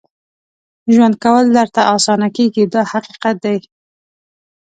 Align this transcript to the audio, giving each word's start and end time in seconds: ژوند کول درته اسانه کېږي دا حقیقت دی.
ژوند 0.93 1.15
کول 1.23 1.45
درته 1.57 1.81
اسانه 1.95 2.27
کېږي 2.35 2.63
دا 2.73 2.81
حقیقت 2.91 3.35
دی. 3.45 3.57